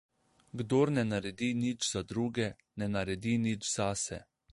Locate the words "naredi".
1.09-1.49, 2.95-3.35